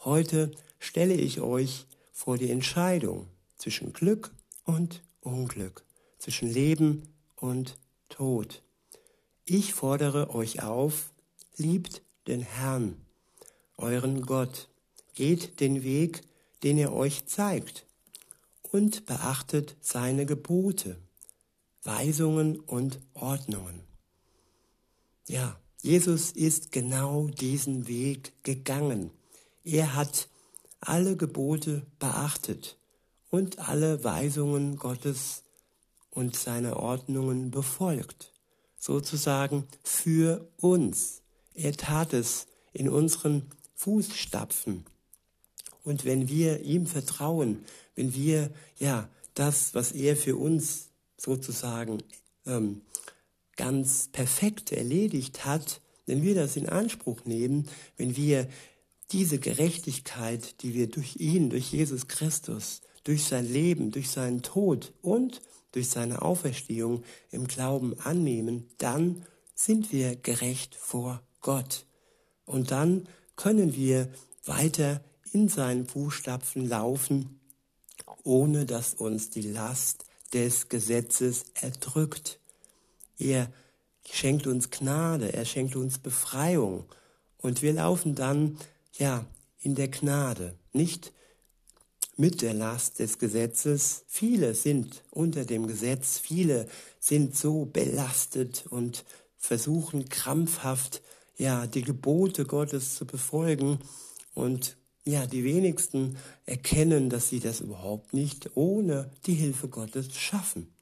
Heute 0.00 0.50
stelle 0.78 1.14
ich 1.14 1.40
euch 1.40 1.86
vor 2.12 2.36
die 2.36 2.50
Entscheidung 2.50 3.28
zwischen 3.56 3.92
Glück 3.92 4.32
und 4.64 5.02
Unglück, 5.20 5.84
zwischen 6.18 6.48
Leben 6.48 7.14
und 7.36 7.76
Tod. 8.08 8.62
Ich 9.44 9.74
fordere 9.74 10.34
euch 10.34 10.62
auf, 10.62 11.12
liebt 11.56 12.02
den 12.26 12.40
Herrn, 12.40 12.96
euren 13.76 14.22
Gott, 14.22 14.68
geht 15.14 15.60
den 15.60 15.82
Weg, 15.82 16.22
den 16.62 16.78
er 16.78 16.92
euch 16.92 17.26
zeigt, 17.26 17.86
und 18.74 19.06
beachtet 19.06 19.76
seine 19.80 20.26
Gebote, 20.26 20.96
Weisungen 21.84 22.58
und 22.58 22.98
Ordnungen. 23.14 23.84
Ja, 25.28 25.60
Jesus 25.80 26.32
ist 26.32 26.72
genau 26.72 27.28
diesen 27.28 27.86
Weg 27.86 28.32
gegangen. 28.42 29.12
Er 29.62 29.94
hat 29.94 30.28
alle 30.80 31.16
Gebote 31.16 31.86
beachtet 32.00 32.76
und 33.30 33.60
alle 33.60 34.02
Weisungen 34.02 34.74
Gottes 34.74 35.44
und 36.10 36.34
seine 36.34 36.76
Ordnungen 36.76 37.52
befolgt, 37.52 38.32
sozusagen 38.76 39.68
für 39.84 40.48
uns. 40.56 41.22
Er 41.54 41.76
tat 41.76 42.12
es 42.12 42.48
in 42.72 42.88
unseren 42.88 43.48
Fußstapfen. 43.76 44.84
Und 45.84 46.04
wenn 46.04 46.28
wir 46.28 46.62
ihm 46.62 46.86
vertrauen, 46.86 47.64
wenn 47.94 48.14
wir 48.14 48.50
ja 48.78 49.08
das, 49.34 49.74
was 49.74 49.92
er 49.92 50.16
für 50.16 50.36
uns 50.36 50.90
sozusagen 51.16 52.02
ähm, 52.46 52.82
ganz 53.56 54.08
perfekt 54.08 54.72
erledigt 54.72 55.44
hat, 55.44 55.80
wenn 56.06 56.22
wir 56.22 56.34
das 56.34 56.56
in 56.56 56.68
Anspruch 56.68 57.24
nehmen, 57.24 57.68
wenn 57.96 58.16
wir 58.16 58.48
diese 59.10 59.38
Gerechtigkeit, 59.38 60.62
die 60.62 60.74
wir 60.74 60.88
durch 60.88 61.16
ihn, 61.16 61.50
durch 61.50 61.72
Jesus 61.72 62.08
Christus, 62.08 62.82
durch 63.04 63.24
sein 63.24 63.50
Leben, 63.50 63.90
durch 63.90 64.10
seinen 64.10 64.42
Tod 64.42 64.92
und 65.02 65.40
durch 65.72 65.88
seine 65.88 66.22
Auferstehung 66.22 67.02
im 67.30 67.46
Glauben 67.46 67.98
annehmen, 68.00 68.68
dann 68.78 69.24
sind 69.54 69.92
wir 69.92 70.16
gerecht 70.16 70.74
vor 70.74 71.22
Gott. 71.40 71.86
Und 72.44 72.70
dann 72.70 73.08
können 73.36 73.74
wir 73.74 74.08
weiter 74.44 75.02
in 75.32 75.48
seinen 75.48 75.86
Fußstapfen 75.86 76.68
laufen, 76.68 77.40
ohne 78.24 78.66
dass 78.66 78.94
uns 78.94 79.30
die 79.30 79.42
Last 79.42 80.04
des 80.32 80.68
Gesetzes 80.68 81.44
erdrückt. 81.54 82.40
Er 83.18 83.52
schenkt 84.10 84.46
uns 84.46 84.70
Gnade, 84.70 85.32
er 85.32 85.44
schenkt 85.44 85.76
uns 85.76 85.98
Befreiung 85.98 86.84
und 87.38 87.62
wir 87.62 87.72
laufen 87.72 88.14
dann, 88.14 88.58
ja, 88.94 89.24
in 89.60 89.74
der 89.74 89.88
Gnade, 89.88 90.54
nicht 90.72 91.12
mit 92.16 92.42
der 92.42 92.54
Last 92.54 92.98
des 92.98 93.18
Gesetzes. 93.18 94.04
Viele 94.06 94.54
sind 94.54 95.02
unter 95.10 95.44
dem 95.44 95.66
Gesetz, 95.66 96.18
viele 96.18 96.68
sind 97.00 97.36
so 97.36 97.64
belastet 97.64 98.66
und 98.68 99.04
versuchen 99.36 100.08
krampfhaft, 100.08 101.02
ja, 101.36 101.66
die 101.66 101.82
Gebote 101.82 102.44
Gottes 102.44 102.94
zu 102.94 103.06
befolgen 103.06 103.78
und 104.34 104.76
ja, 105.04 105.26
die 105.26 105.44
wenigsten 105.44 106.16
erkennen, 106.46 107.10
dass 107.10 107.28
sie 107.28 107.40
das 107.40 107.60
überhaupt 107.60 108.14
nicht 108.14 108.50
ohne 108.54 109.10
die 109.26 109.34
Hilfe 109.34 109.68
Gottes 109.68 110.14
schaffen. 110.14 110.74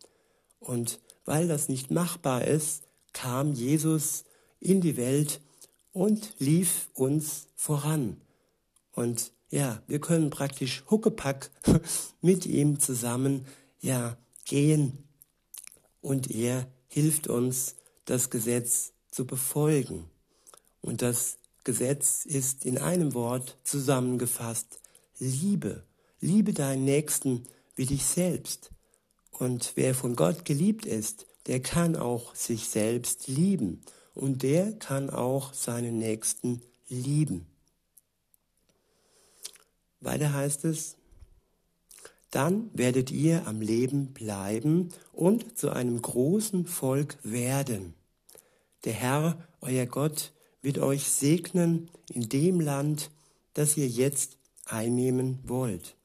Und 0.61 1.01
weil 1.25 1.49
das 1.49 1.69
nicht 1.69 1.91
machbar 1.91 2.45
ist, 2.45 2.85
kam 3.13 3.53
Jesus 3.53 4.25
in 4.61 4.81
die 4.81 4.97
Welt 4.97 5.41
und 5.93 6.35
lief 6.39 6.89
uns 6.95 7.49
voran. 7.57 8.21
Und 8.93 9.33
ja, 9.51 9.83
wir 9.87 10.01
können 10.01 10.31
praktisch 10.31 10.85
Huckepack 10.89 11.51
mit 12.21 12.47
ihm 12.47 12.79
zusammen, 12.79 13.47
ja, 13.81 14.17
gehen. 14.45 15.05
Und 16.01 16.31
er 16.31 16.67
hilft 16.89 17.29
uns, 17.29 17.77
das 18.05 18.31
Gesetz 18.31 18.93
zu 19.11 19.27
befolgen. 19.27 20.09
Und 20.81 21.03
das 21.03 21.39
Gesetz 21.65 22.25
ist 22.25 22.65
in 22.65 22.79
einem 22.79 23.15
Wort 23.15 23.59
zusammengefasst. 23.65 24.81
Liebe. 25.19 25.85
Liebe 26.21 26.53
deinen 26.53 26.85
Nächsten 26.85 27.45
wie 27.77 27.87
dich 27.87 28.05
selbst. 28.05 28.71
Und 29.31 29.73
wer 29.77 29.95
von 29.95 30.17
Gott 30.17 30.45
geliebt 30.45 30.87
ist, 30.87 31.27
der 31.47 31.61
kann 31.61 31.97
auch 31.97 32.35
sich 32.35 32.69
selbst 32.69 33.29
lieben 33.29 33.83
und 34.15 34.43
der 34.43 34.73
kann 34.73 35.11
auch 35.11 35.53
seinen 35.55 35.99
Nächsten 35.99 36.63
lieben. 36.89 37.47
Weiter 40.01 40.33
heißt 40.33 40.65
es, 40.65 40.97
dann 42.31 42.71
werdet 42.73 43.11
ihr 43.11 43.47
am 43.47 43.61
Leben 43.61 44.13
bleiben 44.13 44.89
und 45.13 45.59
zu 45.59 45.71
einem 45.71 46.01
großen 46.01 46.67
Volk 46.67 47.19
werden. 47.23 47.95
Der 48.85 48.95
Herr, 48.95 49.49
euer 49.61 49.87
Gott, 49.87 50.33
wird 50.63 50.79
euch 50.79 51.09
segnen 51.09 51.91
in 52.13 52.29
dem 52.29 52.61
Land, 52.61 53.11
das 53.55 53.77
ihr 53.77 53.89
jetzt 53.89 54.39
einnehmen 54.65 55.41
wollt. 55.45 55.97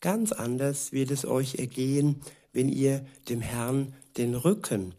Ganz 0.00 0.32
anders 0.32 0.92
wird 0.92 1.10
es 1.10 1.24
euch 1.24 1.56
ergehen, 1.56 2.22
wenn 2.52 2.68
ihr 2.68 3.04
dem 3.28 3.40
Herrn 3.40 3.94
den 4.16 4.34
Rücken 4.34 4.94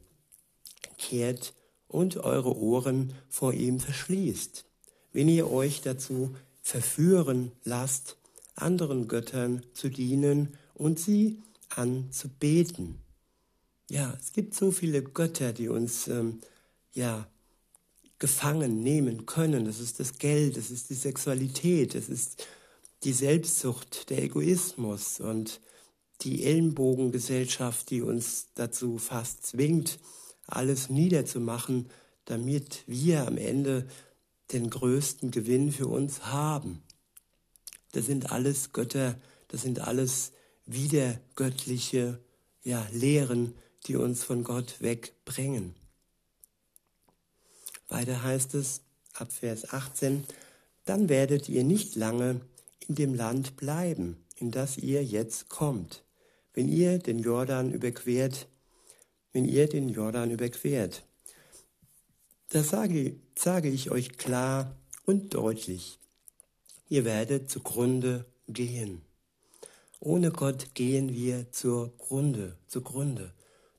kehrt 0.97 1.53
und 1.87 2.17
eure 2.17 2.57
Ohren 2.57 3.13
vor 3.29 3.53
ihm 3.53 3.79
verschließt, 3.79 4.65
wenn 5.11 5.27
ihr 5.27 5.49
euch 5.51 5.81
dazu 5.81 6.35
verführen 6.61 7.51
lasst, 7.63 8.17
anderen 8.55 9.07
Göttern 9.07 9.63
zu 9.73 9.89
dienen 9.89 10.57
und 10.73 10.99
sie 10.99 11.41
anzubeten. 11.69 12.99
Ja, 13.89 14.15
es 14.19 14.31
gibt 14.31 14.55
so 14.55 14.71
viele 14.71 15.03
Götter, 15.03 15.53
die 15.53 15.67
uns 15.67 16.07
ähm, 16.07 16.39
ja 16.93 17.27
gefangen 18.23 18.79
nehmen 18.79 19.25
können. 19.25 19.65
Das 19.65 19.81
ist 19.81 19.99
das 19.99 20.17
Geld, 20.17 20.55
das 20.55 20.71
ist 20.71 20.89
die 20.89 20.93
Sexualität, 20.93 21.93
das 21.93 22.07
ist 22.07 22.47
die 23.03 23.11
Selbstsucht, 23.11 24.09
der 24.09 24.23
Egoismus 24.23 25.19
und 25.19 25.59
die 26.21 26.45
Ellenbogengesellschaft, 26.45 27.89
die 27.89 28.01
uns 28.01 28.47
dazu 28.55 28.97
fast 28.97 29.45
zwingt, 29.45 29.99
alles 30.47 30.89
niederzumachen, 30.89 31.89
damit 32.23 32.85
wir 32.87 33.27
am 33.27 33.35
Ende 33.35 33.89
den 34.53 34.69
größten 34.69 35.29
Gewinn 35.29 35.73
für 35.73 35.87
uns 35.87 36.27
haben. 36.27 36.81
Das 37.91 38.05
sind 38.05 38.31
alles 38.31 38.71
Götter, 38.71 39.19
das 39.49 39.63
sind 39.63 39.81
alles 39.81 40.31
wiedergöttliche 40.65 42.21
ja, 42.63 42.87
Lehren, 42.93 43.53
die 43.85 43.97
uns 43.97 44.23
von 44.23 44.45
Gott 44.45 44.79
wegbringen. 44.79 45.75
Weiter 47.93 48.23
heißt 48.23 48.55
es 48.55 48.81
ab 49.13 49.31
Vers 49.31 49.71
18, 49.71 50.25
dann 50.85 51.09
werdet 51.09 51.47
ihr 51.47 51.63
nicht 51.63 51.95
lange 51.95 52.41
in 52.87 52.95
dem 52.95 53.13
Land 53.13 53.55
bleiben, 53.55 54.17
in 54.35 54.51
das 54.51 54.77
ihr 54.77 55.03
jetzt 55.03 55.47
kommt, 55.47 56.03
wenn 56.53 56.67
ihr 56.67 56.97
den 56.97 57.19
Jordan 57.19 57.71
überquert, 57.71 58.47
wenn 59.31 59.45
ihr 59.45 59.69
den 59.69 59.89
Jordan 59.89 60.31
überquert. 60.31 61.03
Das 62.49 62.69
sage, 62.69 63.15
sage 63.35 63.69
ich 63.69 63.91
euch 63.91 64.17
klar 64.17 64.75
und 65.05 65.33
deutlich. 65.33 65.99
Ihr 66.89 67.05
werdet 67.05 67.49
zugrunde 67.49 68.25
gehen. 68.47 69.01
Ohne 69.99 70.31
Gott 70.31 70.75
gehen 70.75 71.13
wir 71.13 71.51
zur 71.51 71.95
Grunde, 71.97 72.57
zugrunde. 72.67 73.33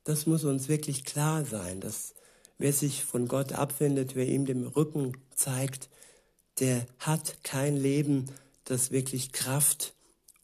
Das 0.05 0.27
muss 0.27 0.44
uns 0.44 0.68
wirklich 0.68 1.05
klar 1.05 1.44
sein, 1.44 1.81
dass 1.81 2.14
wer 2.59 2.73
sich 2.73 3.05
von 3.05 3.29
Gott 3.29 3.53
abwendet, 3.53 4.14
wer 4.14 4.27
ihm 4.27 4.47
den 4.47 4.67
Rücken 4.67 5.17
zeigt, 5.35 5.88
der 6.61 6.87
hat 6.99 7.43
kein 7.43 7.77
Leben, 7.77 8.27
das 8.64 8.90
wirklich 8.90 9.33
Kraft 9.33 9.95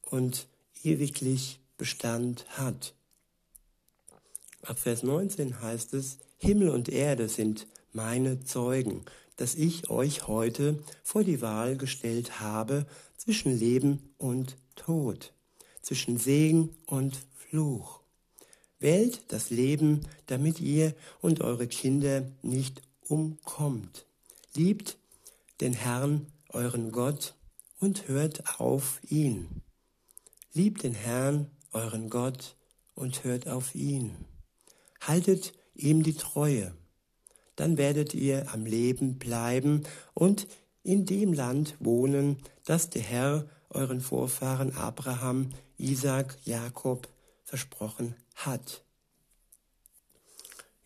und 0.03 0.49
ewiglich 0.83 1.61
Bestand 1.77 2.44
hat. 2.51 2.94
Ab 4.62 4.79
Vers 4.79 5.03
19 5.03 5.62
heißt 5.62 5.94
es, 5.94 6.18
Himmel 6.37 6.68
und 6.70 6.88
Erde 6.88 7.29
sind 7.29 7.66
meine 7.92 8.40
Zeugen, 8.44 9.05
dass 9.37 9.55
ich 9.55 9.88
euch 9.88 10.29
heute 10.29 10.83
vor 11.03 11.25
die 11.25 11.40
Wahl 11.40 11.77
gestellt 11.77 12.40
habe 12.40 12.87
zwischen 13.16 13.59
Leben 13.59 14.14
und 14.18 14.57
Tod, 14.77 15.33
zwischen 15.81 16.18
Segen 16.18 16.77
und 16.87 17.18
Fluch. 17.35 17.99
Wählt 18.80 19.20
das 19.28 19.50
Leben, 19.50 20.00
damit 20.26 20.58
ihr 20.58 20.94
und 21.20 21.42
eure 21.42 21.68
Kinder 21.68 22.22
nicht 22.42 22.80
umkommt. 23.08 24.06
Liebt 24.54 24.96
den 25.60 25.74
Herrn, 25.74 26.26
euren 26.48 26.90
Gott, 26.90 27.34
und 27.78 28.08
hört 28.08 28.58
auf 28.58 29.00
ihn. 29.08 29.62
Liebt 30.54 30.82
den 30.82 30.94
Herrn, 30.94 31.50
euren 31.72 32.10
Gott, 32.10 32.56
und 32.94 33.22
hört 33.24 33.48
auf 33.48 33.74
ihn. 33.74 34.16
Haltet 35.00 35.52
ihm 35.74 36.02
die 36.02 36.14
Treue. 36.14 36.74
Dann 37.56 37.76
werdet 37.76 38.14
ihr 38.14 38.52
am 38.52 38.64
Leben 38.64 39.18
bleiben 39.18 39.82
und 40.14 40.46
in 40.82 41.04
dem 41.04 41.32
Land 41.32 41.76
wohnen, 41.80 42.38
das 42.64 42.90
der 42.90 43.02
Herr 43.02 43.46
euren 43.68 44.00
Vorfahren 44.00 44.74
Abraham, 44.74 45.50
Isaac, 45.76 46.36
Jakob 46.44 47.08
versprochen 47.50 48.14
hat. 48.34 48.84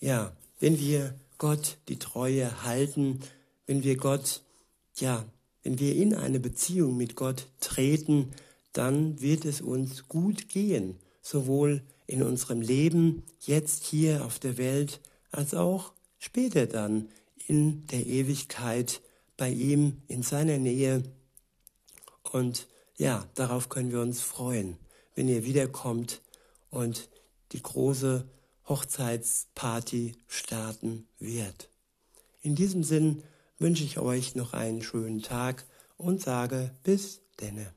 Ja, 0.00 0.34
wenn 0.60 0.78
wir 0.78 1.14
Gott 1.38 1.76
die 1.88 1.98
Treue 1.98 2.64
halten, 2.64 3.20
wenn 3.66 3.84
wir 3.84 3.96
Gott 3.96 4.42
ja 4.96 5.24
wenn 5.64 5.78
wir 5.78 5.96
in 5.96 6.14
eine 6.14 6.38
Beziehung 6.38 6.96
mit 6.96 7.16
Gott 7.16 7.48
treten, 7.58 8.30
dann 8.72 9.20
wird 9.20 9.46
es 9.46 9.60
uns 9.60 10.08
gut 10.08 10.48
gehen, 10.48 10.98
sowohl 11.22 11.82
in 12.06 12.22
unserem 12.22 12.60
Leben, 12.60 13.24
jetzt 13.40 13.84
hier 13.84 14.24
auf 14.24 14.38
der 14.38 14.58
Welt, 14.58 15.00
als 15.30 15.54
auch 15.54 15.92
später 16.18 16.66
dann 16.66 17.08
in 17.46 17.86
der 17.86 18.06
Ewigkeit 18.06 19.00
bei 19.36 19.48
ihm 19.48 20.02
in 20.06 20.22
seiner 20.22 20.58
Nähe. 20.58 21.02
Und 22.30 22.68
ja, 22.96 23.26
darauf 23.34 23.70
können 23.70 23.90
wir 23.90 24.02
uns 24.02 24.20
freuen, 24.20 24.76
wenn 25.14 25.28
er 25.28 25.44
wiederkommt 25.44 26.20
und 26.74 27.08
die 27.52 27.62
große 27.62 28.28
Hochzeitsparty 28.68 30.16
starten 30.26 31.06
wird. 31.18 31.68
In 32.42 32.54
diesem 32.54 32.82
Sinn 32.82 33.22
wünsche 33.58 33.84
ich 33.84 33.98
euch 33.98 34.34
noch 34.34 34.52
einen 34.52 34.82
schönen 34.82 35.22
Tag 35.22 35.64
und 35.96 36.20
sage 36.20 36.74
bis 36.82 37.20
denne. 37.40 37.72